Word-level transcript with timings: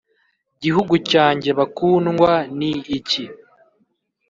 gihugu 0.63 0.93
cyanjye 1.11 1.49
bakundwa 1.59 2.31
ni 2.57 2.71
iki 2.97 3.23